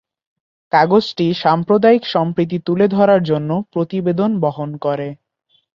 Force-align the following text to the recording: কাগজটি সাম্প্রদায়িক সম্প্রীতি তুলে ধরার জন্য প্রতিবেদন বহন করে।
কাগজটি 0.71 1.27
সাম্প্রদায়িক 1.33 2.03
সম্প্রীতি 2.05 2.57
তুলে 2.59 2.85
ধরার 2.87 3.21
জন্য 3.23 3.49
প্রতিবেদন 3.73 4.31
বহন 4.39 4.69
করে। 4.77 5.07